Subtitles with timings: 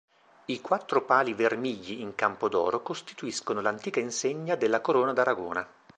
[0.45, 5.67] I quattro pali vermigli in campo d'oro costituiscono l'antica insegna della Corona d'Aragona.